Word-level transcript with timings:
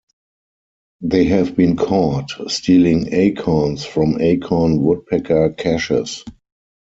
They 1.01 1.25
have 1.25 1.55
been 1.55 1.75
caught 1.77 2.31
stealing 2.49 3.13
acorns 3.13 3.85
from 3.85 4.19
acorn 4.19 4.81
woodpecker 4.81 5.51
caches. 5.51 6.23